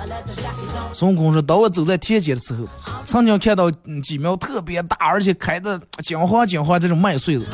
[0.93, 2.67] 孙悟空说：“当我走在田间的时候，
[3.03, 3.71] 曾经看到
[4.03, 7.47] 几苗特别大，而且开的金黄金黄这种麦穗子，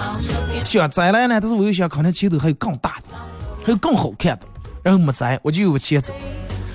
[0.66, 3.16] 想摘来呢，但是我又想，可能前头还有更大的，
[3.64, 4.48] 还有更好看的，
[4.84, 6.14] 然后没摘，我就往前走。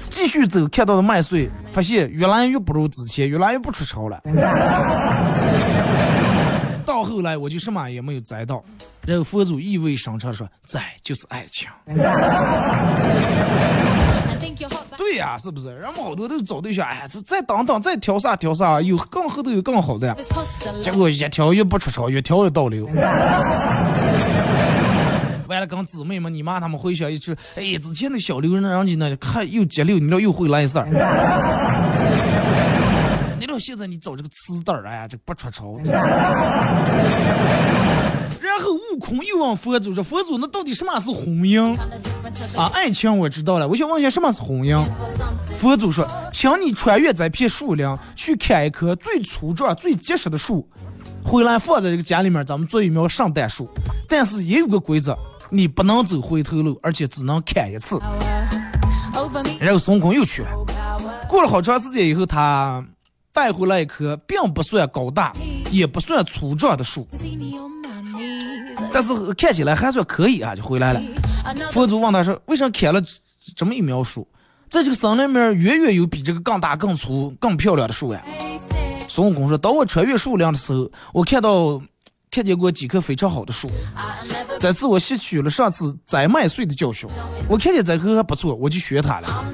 [0.09, 4.21] 继续走，看到的麦穗，发现越来越不如之前，越来越不出潮了。
[6.85, 8.65] 到后来，我就什么也没有摘到。
[9.07, 11.69] 然后佛祖意味深长说：‘摘就是爱情。’”
[14.97, 15.69] 对呀，是不是？
[15.69, 20.15] 人们好多都找对象，哎，这再等等，再挑啥挑啥，有更后头有更好的。
[20.81, 22.87] 结果越挑越不出潮，越挑越倒流。
[25.49, 30.87] 完了，跟姊妹们、你妈他们回想一句，哎，之前那小刘那人家呢，看又结溜，你了又会来事儿。
[33.41, 35.79] 你了现在你找这个瓷蛋儿，哎呀，这不出潮。
[38.41, 41.77] 然后悟空又问佛祖说：“佛祖，那到底什么是婚姻
[42.57, 42.71] 啊？
[42.75, 44.85] 爱情我知道了，我想问一下什么是婚姻？”
[45.57, 50.69] 佛祖说：“请你穿越这片树林，去砍一棵最粗壮、最结实的树，
[51.29, 53.69] 回来放在这个家里面，咱们做一苗圣诞树。
[54.09, 55.15] 但是也有个规则，
[55.51, 58.01] 你不能走回头路，而且只能砍一次。”
[59.61, 60.49] 然后孙悟空又去了。
[61.29, 62.83] 过了好长时间以后，他
[63.31, 65.35] 带回来一棵并不算高大，
[65.71, 67.07] 也不算粗壮的树。
[68.91, 71.03] 但是看起来还算可以啊，就回来了。
[71.73, 73.03] 佛祖问他说：“为啥砍了
[73.55, 74.27] 这么一苗树？
[74.71, 78.25] 在这个森林里面，远远有比这个更大、更粗、更漂亮的树呀。”
[79.19, 81.83] 孙悟空说：“当我穿越树林的时候，我看到
[82.31, 83.69] 看见过几棵非常好的树。
[84.61, 87.11] 这次我吸取了上次摘麦穗的教训，
[87.49, 89.45] 我看见这棵还不错，我就学它了。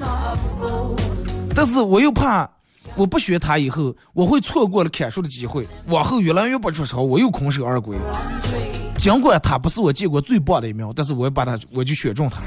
[1.55, 2.47] 但是我又怕
[2.93, 7.97] 我不学它以后，我会错过了砍树的机会，往后越来越不出潮，我又空手而归。”
[8.95, 12.39] 尽管他不是我见过最棒的一苗，但是我要把他，我就选中他。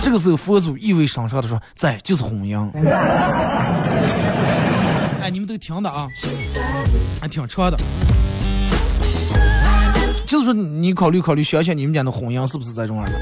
[0.00, 2.68] 这个时候，佛祖意味深长的说：“在就是婚姻。”
[5.26, 6.08] 哎，你们都听的啊，
[7.20, 7.76] 还挺长的。
[10.24, 13.18] 就是说，你考虑考虑，想想你们家的婚姻是不是这种样的？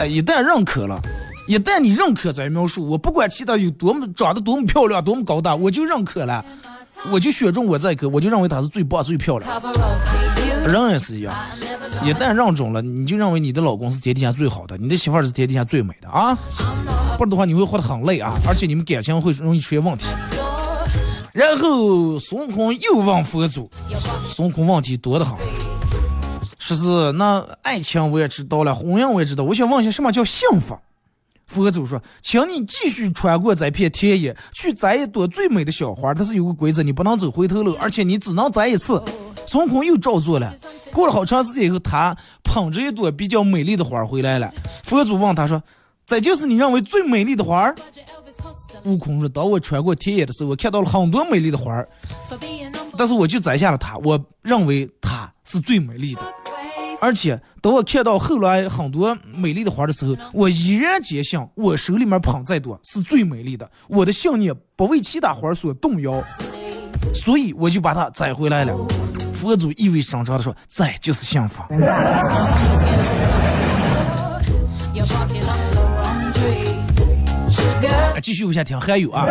[0.00, 1.00] 哎，一旦认可了，
[1.48, 6.44] 一旦你认可这苗树，我不管其他有多么长得多么漂亮，多么高大，我就认可了。
[7.10, 9.50] 我就选中我这个，我就认为它是最棒、最漂亮。
[10.66, 11.34] 人也是一样，
[12.04, 16.36] 一旦认中了，你就认为你的老公是天底下最好的，你的媳妇儿是天底下最美的啊！
[17.16, 20.08] 不然的话，你会活得很累啊，而且你们感情会容易出现问题。
[21.36, 23.68] 然后孙悟空又问佛祖，
[24.26, 25.36] 孙悟空问题多得很，
[26.58, 30.74] 说是那爱情我也知道了，婚姻我也知道，我想问一下什么叫幸福？
[31.46, 36.14] 佛祖说：“请你继续穿过这片田野，去摘一朵最美的小花。
[36.14, 39.00] 但是有个规则，你不能走回头路，而且你只能摘一次。”
[39.46, 40.54] 孙悟空又照做了。
[40.90, 44.50] 过了好长时间以后，他捧着一朵比较美丽的花回来了。
[44.84, 45.62] 佛祖问他说
[46.06, 47.74] ：“这就是你认为最美丽的花儿。
[48.84, 51.88] 悟空说：“当我穿过田野的时候，我看到了很多美丽的花儿，
[52.96, 53.96] 但是我就摘下了它。
[53.98, 56.20] 我认为它是最美丽的。
[57.00, 63.70] 而且，当我看到后来很多美丽的花的时候，我依然坚信我手里面捧再多是最美丽的。
[63.88, 66.22] 我的信念不为其他花所动摇，
[67.14, 68.74] 所以我就把它摘回来了。”
[69.34, 71.62] 佛祖意味深长的说：“这就是幸福。”
[78.20, 79.26] 继续往下听，还有啊。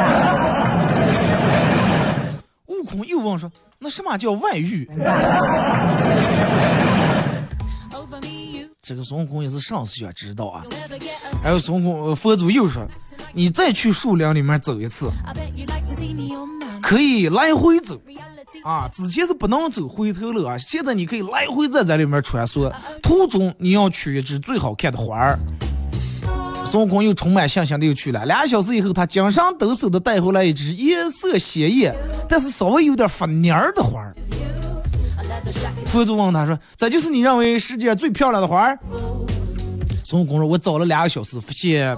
[2.67, 4.89] 悟空又问说：“那什么叫外遇？”
[8.81, 10.63] 这个孙悟空也是上次想知道啊。
[11.43, 12.87] 还有孙悟空，佛祖又说
[13.33, 15.09] ：“你再去树林里面走一次，
[16.81, 17.99] 可以来回走
[18.63, 18.87] 啊。
[18.93, 22.71] 之前是不能走回头路啊，现在你可以来回在这里面穿梭。
[23.01, 25.39] 途中你要取一只最好看的花儿。”
[26.75, 28.25] 孙悟空又充满信心的又去了。
[28.25, 31.95] 俩小时以后，他精神抖擞的带回来一只颜色鲜艳，
[32.27, 34.13] 但是稍微有点发蔫儿的花儿。
[35.85, 38.77] 佛祖问他说：“这就是你认为世界最漂亮的花儿？”
[40.03, 41.95] 孙悟空说：“我找了两个小时，发现，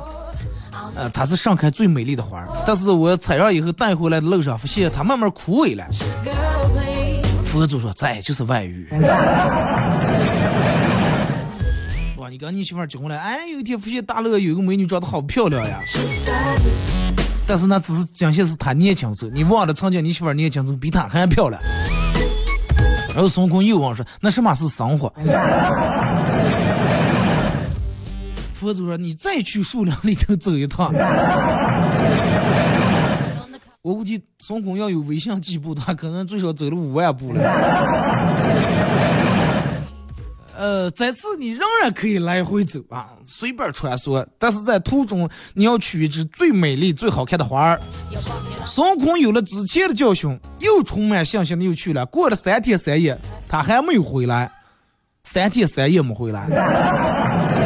[0.93, 5.83] 呃，它是盛开最美丽的花儿，但是我采上以后带回来的路上，发现它慢慢枯萎了。”
[7.43, 8.87] 佛祖说：“这就是外遇。”
[12.29, 15.79] 你跟你媳妇儿结婚了，哎，有一天发现大乐有个美女长得好漂亮呀，
[17.47, 21.61] 但是那只是讲些是她年轻时候，你忘了曾经你媳妇儿年轻时候比她还漂亮。
[23.13, 25.11] 然后孙悟空又问说：“那什么是生活？”
[28.53, 30.93] 佛祖说：“你再去树林里头走一趟。”
[33.81, 37.41] 我估计孙悟空要有微信计步，他可能最少走了五万步了。
[40.57, 47.79] 呃，这次你仍然可以来回走啊，随便穿梭，但是在途中你要取一只最美丽、最好看的花儿。
[48.65, 52.03] 孙悟空有了之前的教训，又充满信心的又去了。
[52.07, 53.15] 过了三天三夜，
[53.47, 54.51] 他还没有回来，
[55.23, 56.47] 三天三夜没回来，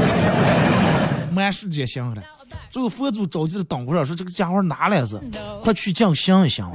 [1.31, 2.21] 满世界想了。
[2.69, 5.17] 最后佛祖着急的等过来，说：“这个家伙哪来是？
[5.63, 6.69] 快去降香一香。”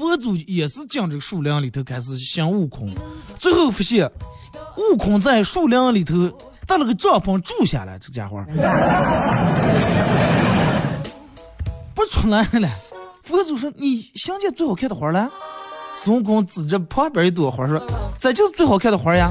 [0.00, 2.88] 佛祖也是进这个树林里头开始想悟空，
[3.38, 4.10] 最后发现
[4.78, 6.14] 悟空在树林里头
[6.66, 8.42] 搭了个帐篷住下来，这家伙
[11.94, 12.66] 不出来了。
[13.22, 15.28] 佛祖说：“你想见最好看的花了？”
[15.96, 17.78] 孙悟空指着旁边一朵花说
[18.18, 19.30] ：“这就是最好看的花呀。”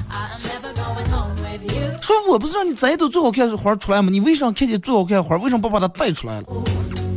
[2.00, 4.10] 说：“我不是让你摘一朵最好看的花出来吗？
[4.12, 6.48] 你为什么看见最好看的花，为什么不把它带出来了？”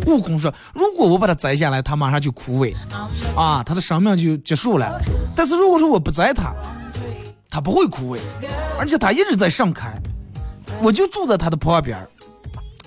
[0.07, 2.74] 悟空说：“如果我把它摘下来，它马上就枯萎，
[3.36, 5.00] 啊，它的生命就结束了。
[5.36, 6.55] 但是如果说我不摘它，
[7.48, 8.20] 它不会枯萎，
[8.78, 9.92] 而且它一直在盛开。
[10.80, 11.96] 我就住在它的旁边，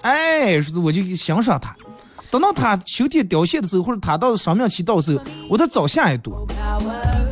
[0.01, 1.76] 哎，是我就欣赏它。
[2.32, 6.45] 等到它秋天凋谢的时候，或者它到生命期到时候，我再找下一朵。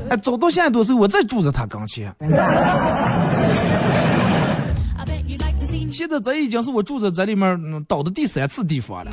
[0.09, 2.15] 哎，找到下一朵时候，我再住在它跟前。”
[5.93, 9.11] 现在这已经是我住在这里面倒的第三次地方了。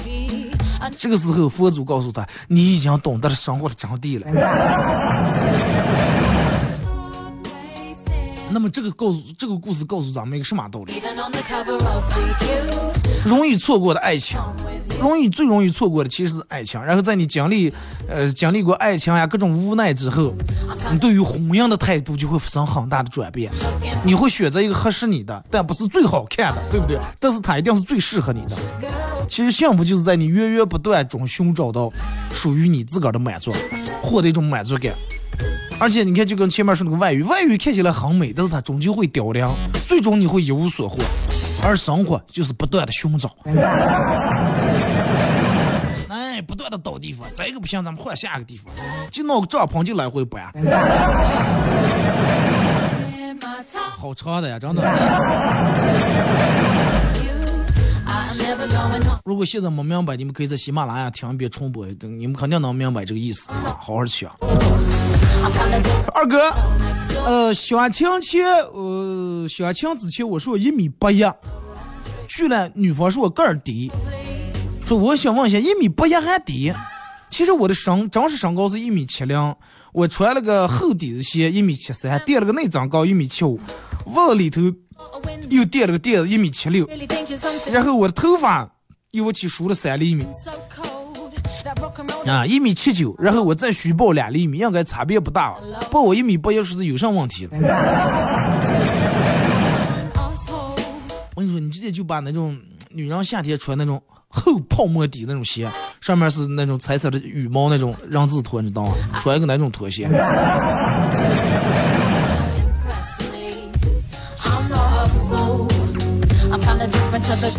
[0.96, 4.26] 这个时候，佛祖告诉他：“你已经懂得了生活的真谛了。”
[8.52, 10.92] 那么，这个告诉这个故事告诉咱们一个什么道理？
[13.24, 14.38] 容易错过的爱情，
[15.00, 16.82] 容易最容易错过的其实是爱情。
[16.82, 17.72] 然后，在你经历
[18.08, 20.34] 呃经历过爱情呀各种无奈之后，
[20.90, 23.52] 你对于婚姻的态度就会发生很大的转变。
[24.04, 26.98] 你会选择一个合适你的，但不是最好看的，对不对？
[27.18, 28.56] 但是它一定是最适合你的。
[29.28, 31.92] 其实幸福就是在你源源不断中寻找到
[32.34, 33.52] 属于你自个儿的满足，
[34.02, 34.92] 获得一种满足感。
[35.80, 39.48] 而且你看，就跟前面说那个外遇，外遇看起来很美，但是它终究会凋零，
[39.88, 40.98] 最终你会一无所获。
[41.62, 43.34] 而生活就是不断的寻找，
[46.08, 48.72] 哎，不断的倒地方，这个不行，咱们换下一个地方，
[49.10, 50.52] 就弄个帐篷就来回搬，
[53.96, 54.82] 好长的呀，真的。
[59.24, 64.34] 如果现在没明白，你们可以在喜马拉雅听一遍重播，你们肯定能明白这个意思，好好去啊。
[66.14, 66.52] 二哥，
[67.24, 71.22] 呃，相亲前，呃，相亲之前我说一米八一，
[72.28, 73.90] 去了女方说我个儿低，
[74.84, 76.72] 说我想问一下，一米八一还低？
[77.30, 79.54] 其实我的身真实身高是一米七零，
[79.92, 83.58] 我穿了个厚底子鞋，一米七三，垫了个内增高一米七五，
[84.06, 84.60] 袜子里头
[85.48, 86.88] 又垫了个垫子一米七六，
[87.72, 88.68] 然后我的头发
[89.10, 90.24] 又我起梳了三厘米。
[92.26, 95.54] 啊，一米七九，然后我再虚报两厘米，应该差别不大。
[95.90, 97.50] 报我一米八，要是有啥问题了？
[101.34, 102.58] 我跟你说，你直接就把那种
[102.90, 105.70] 女人夏天穿那种厚泡沫底那种鞋，
[106.00, 108.94] 上面是那种彩色的羽毛那种人字拖，你知道吗？
[109.16, 110.08] 穿一个那种拖鞋。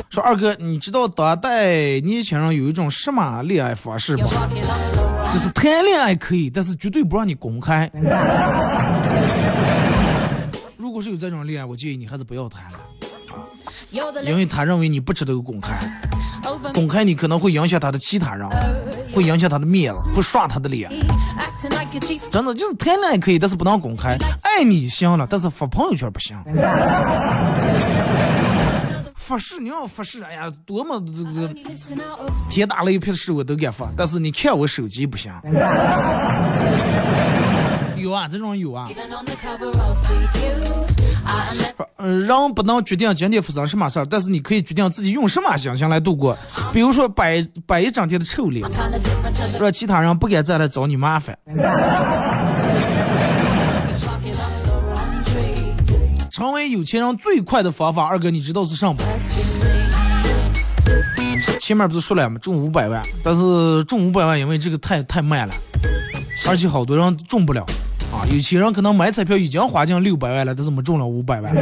[0.09, 4.25] 说二哥，你知道当代年轻人有一种什么恋爱方式吗？
[5.31, 7.89] 就是谈恋爱可以，但是绝对不让你公开。
[10.77, 12.79] 如果是有这种恋爱，我建议你还是不要谈了，
[14.23, 15.79] 因为他认为你不值得公开，
[16.73, 18.47] 公开你可能会影响他的其他人，
[19.13, 20.91] 会影响他的面子，会刷他的脸。
[22.31, 24.17] 真的就是谈恋爱可以，但是不能公开。
[24.41, 26.35] 爱你行了，但是发朋友圈不行。
[29.31, 31.47] 发誓你要发誓，哎呀，多么这这
[32.49, 35.31] 天打雷劈的事我都敢发，但是你看我手机不行。
[37.95, 38.89] 有啊，这种有啊。
[41.95, 46.37] 呃，人不能决定今天发生什么事儿，但是你可以决定自己用什么心情来度过。
[46.73, 48.69] 比如说摆摆一整天的臭脸，
[49.57, 51.37] 让其他人不敢再来找你麻烦。
[56.41, 58.95] 成为有钱人最快的方法，二哥你知道是什么？
[61.59, 62.39] 前面不是说了吗？
[62.39, 65.53] 中五百万，但是中五百万因为这个太太慢了，
[66.49, 67.63] 而且好多人中不了
[68.11, 68.25] 啊。
[68.27, 71.53] 有钱人可能买彩票已经花进六百万了，但是没中了五百万。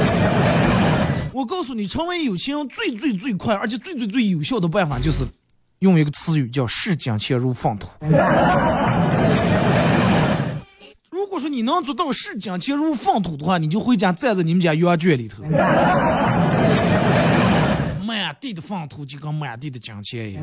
[1.34, 5.26] 我告诉你，成为有钱人最最最快，而且最最最有效的办法就是
[5.80, 7.86] 用一个词语叫视金钱如粪土。
[11.28, 15.42] 如果说你能做到视金钱如粪土的话，你就回家站在你们家羊圈里头，
[18.02, 20.42] 满地的粪土就跟满地的金钱一样。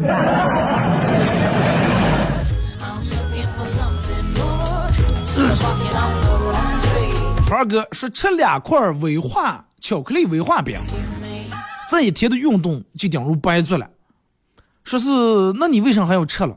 [7.50, 10.78] 二哥说吃两块威化巧克力威化饼，
[11.90, 13.90] 这一天的运动就等于白做了。
[14.84, 15.08] 说是，
[15.60, 16.56] 那你为啥还要吃了？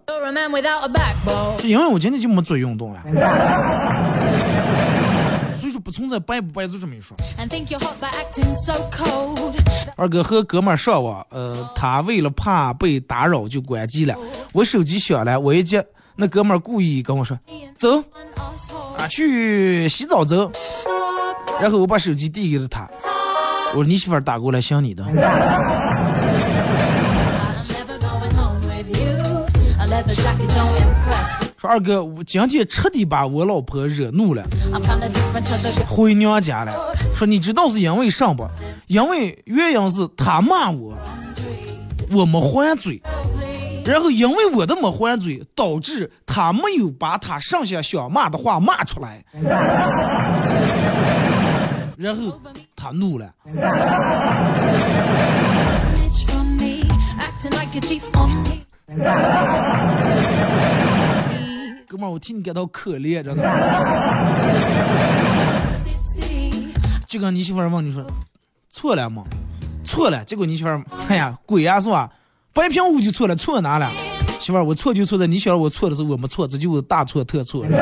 [1.58, 3.02] 是因为我今天就没做运动呀。
[5.88, 7.16] 不存在白不白就这么一说。
[9.96, 14.14] 二哥和哥们上网，呃，他为了怕被打扰就关机了。
[14.52, 15.82] 我手机响了，我一接，
[16.14, 17.40] 那哥们故意跟我说
[17.78, 18.04] ：“走，
[18.98, 20.52] 啊，去洗澡走。”
[21.58, 22.86] 然后我把手机递给了他，
[23.70, 25.02] 我说：“你媳妇打过来想你的。”
[31.58, 34.46] 说二哥，我今天彻底把我老婆惹怒了，
[35.88, 36.72] 回娘家了。
[37.12, 38.46] 说你知道是因为啥不？
[38.86, 40.96] 因为原因是他骂我，
[42.12, 43.02] 我没还嘴，
[43.84, 49.24] 然后因为我的没还嘴，导致他没有把他剩下想骂的话骂出来，
[51.98, 52.40] 然后
[52.76, 53.28] 他怒了。
[61.88, 63.42] 哥们儿，我替你感到可怜，真的。
[67.08, 68.04] 就跟你媳妇儿问你说，
[68.70, 69.24] 错了吗？
[69.84, 70.22] 错了。
[70.22, 72.10] 结果你媳妇儿，哎呀，鬼呀是吧？
[72.52, 73.90] 白平屋就错了，错哪了？
[74.38, 77.64] 媳妇儿，我错就错在你晓得我错的时候我没错，这就是大错特错。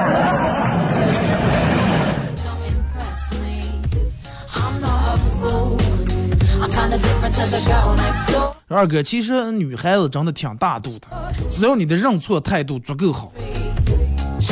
[8.68, 11.09] 二哥，其实女孩子真的挺大度的，
[11.50, 13.32] 只要你的认错态度足够好。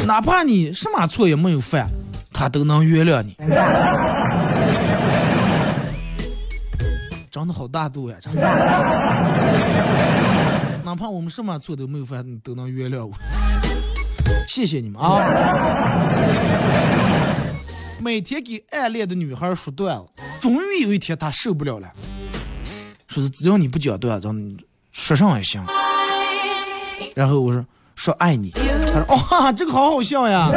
[0.07, 1.89] 哪怕你什么错也没有犯，
[2.33, 3.37] 他都能原谅你。
[7.31, 8.41] 长得好大度呀，长得。
[10.85, 13.13] 哪怕我们什么错都没有犯，都能原谅我。
[14.47, 15.21] 谢谢你们啊！
[18.01, 20.05] 每天给暗恋的女孩说段子，
[20.39, 21.89] 终于有一天他受不了了，
[23.09, 24.29] 说是只要你不讲段子，
[24.93, 25.65] 说上也行。
[27.15, 27.65] 然后我说
[27.97, 28.51] 说爱你。
[28.51, 30.49] 他说：“哇，这个好好笑呀！”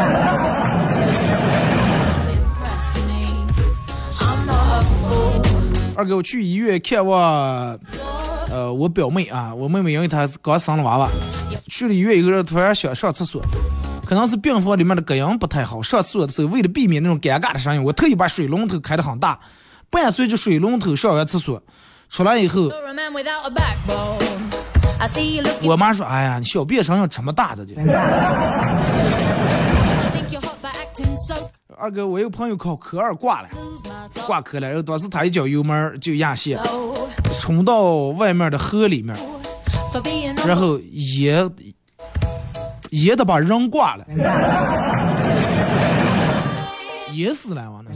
[5.95, 7.75] 二哥，我去医院看望，
[8.51, 11.09] 呃，我表妹啊，我妹妹因为她刚生了娃娃，
[11.67, 13.41] 去了医院以后突然想上厕所，
[14.05, 19.39] 可能是病房里面的隔音不太好，上厕所的时候为了避免那种尴尬的声音，我特意把水龙头开得很大，
[19.89, 21.59] 伴随着水龙头上完厕所，
[22.09, 22.69] 出来以后。
[25.63, 27.65] 我妈说：“哎呀，小便声要这么大的？”
[31.79, 33.49] 二哥，我有朋友考科二挂了，
[34.25, 36.59] 挂科了，然后当时他一脚油门就压线，
[37.39, 39.15] 冲到外面的河里面，
[40.47, 41.47] 然后也
[42.89, 44.03] 也得把人挂了，
[47.11, 47.91] 淹死了，我那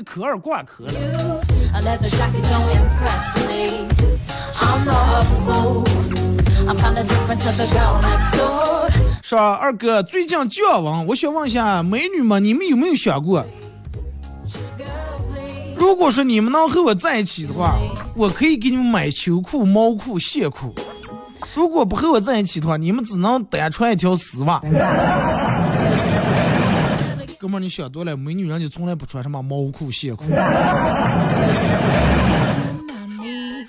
[0.00, 0.20] 是。
[0.20, 0.92] 我以为为科二挂科了。
[9.22, 13.44] 说二哥最近降温，我想问一下美女们，你们有没有想过，
[15.76, 17.76] 如果说你们能和我在一起的话，
[18.14, 20.72] 我可以给你们买秋裤、毛裤、线裤；
[21.54, 24.60] 如果不和我在一起的话，你们只能单穿一条丝袜。
[27.40, 30.26] 哥们儿，你想多了，美女人家从来不穿什么毛裤、线裤。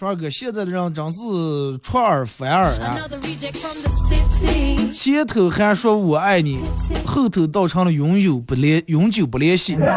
[0.01, 1.19] 二哥，现在的人真是
[1.81, 2.97] 出尔反尔呀！
[4.91, 6.59] 前头还说我爱你，
[7.05, 9.77] 后头倒成了永久不联永久不联系。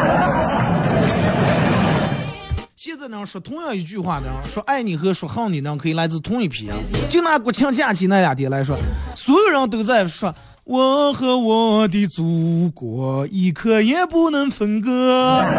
[2.77, 6.77] 现在呢，说同样一句话呢，说爱你和说恨你呢，可以来自同一批人。
[7.09, 8.77] 就拿国庆假期那两天来说，
[9.15, 10.33] 所有人都在说
[10.65, 15.43] 我和我的祖国一刻也不能分割。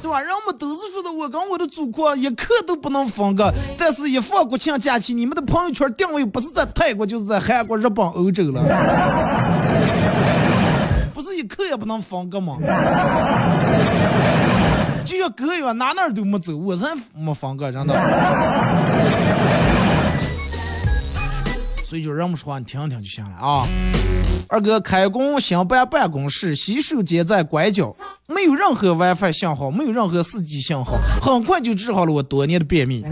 [0.00, 3.52] 对吧人们都是说的，我跟我的祖国一刻都不能分割。
[3.76, 8.62] 但是，一放国庆假期，你们的朋友圈定位不是在泰国，就是在韩国、日本、欧洲了。
[11.12, 12.56] 不是一刻也不能分割吗？
[15.04, 17.94] 就要隔远，哪哪都没走，我才没分割，真的。
[21.96, 23.66] 所以就人们说话，你听听就行了啊。
[24.48, 33.02] 二哥开工新办办公室，洗手间在拐角，没有任何 WiFi 信号，没有任何 4G 信号，很快就治好了我多年的便秘。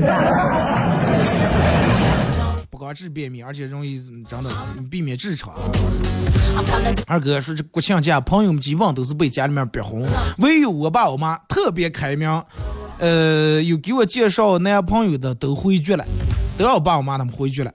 [2.69, 4.51] 不光治便秘，而且容易真的
[4.91, 5.57] 避免痔疮。
[7.07, 10.07] 二哥说这国庆假，朋友们基本都是被家里面逼红，
[10.41, 12.29] 唯有我爸我妈特别开明，
[12.99, 16.05] 呃，有给我介绍男朋友的都回绝了，
[16.59, 17.73] 都让我爸我妈他们回绝了。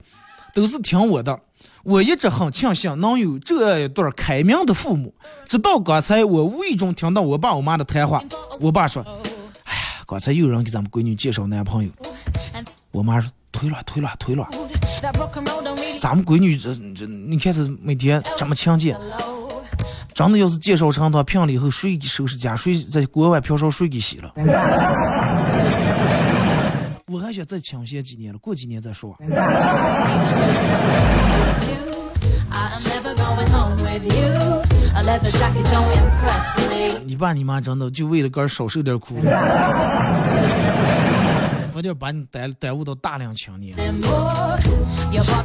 [0.59, 1.39] 都是听我的，
[1.83, 5.13] 我一直很庆幸能有这一对开明的父母。
[5.47, 8.21] 直到刚才，我无意中听到我爸我妈的谈话。
[8.59, 9.01] 我爸说
[9.63, 11.89] ：“哎呀，刚才有人给咱们闺女介绍男朋友。”
[12.91, 14.45] 我妈说：“退了，退了，退了。”
[16.01, 18.97] 咱们闺女这这，你看是每天这么强健，
[20.13, 24.33] 真的要是介绍成她聘了以后，谁收拾家，谁在国外嫖娼，谁给洗了？
[27.11, 29.17] 我还想再抢些几年了，过几年再说。
[37.03, 39.17] 你爸你妈真的就为了哥少受点苦，
[41.73, 43.75] 我就把你耽耽误到大量青年。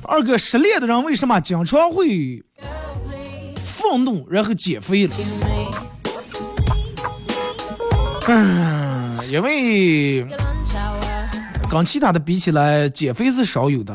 [0.02, 2.44] 二哥，失恋的人为什么经常会
[3.64, 5.14] 愤怒，然后减肥了？
[8.28, 10.26] 嗯，因为。
[11.70, 13.94] 跟其他的比起来，减肥是少有的，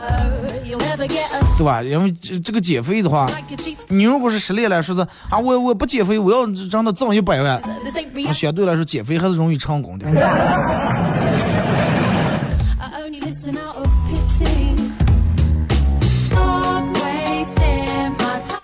[1.57, 1.82] 对吧？
[1.84, 3.30] 因为这这个减肥的话，
[3.88, 7.61] 你如果是失恋来说是啊，我我不减肥，我要让他挣一百万，
[8.26, 10.05] 那相对来说减肥还是容易成功的。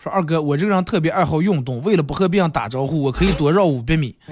[0.01, 4.15] 说二哥，我这个人特别爱好运动，为了不和别人打招呼，我可以多绕五百米。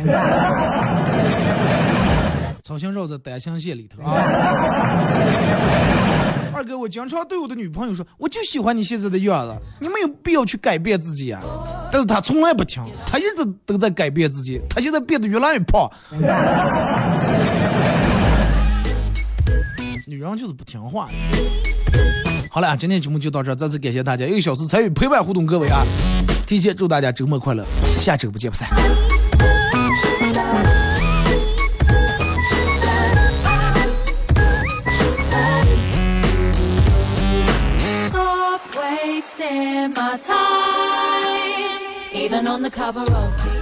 [2.63, 4.13] 操心绕在单行线里头啊！
[6.55, 11.41] 二哥，我经常对我的女朋友说，我就喜欢你现在的样子，你没有必要去改变自己啊。
[11.91, 15.91] 但是她从来不听，她一直都在改变自己，她现在变得越来越胖。
[20.07, 21.09] 女人就是不听话。
[22.49, 25.83] 好了，今天节目就到这，再次感谢大家一个小时参与陪伴互动，各位啊，
[26.47, 27.65] 提前祝大家周末快乐，
[27.99, 28.69] 下周不见不散。
[39.89, 41.81] My time,
[42.13, 43.52] even on the cover of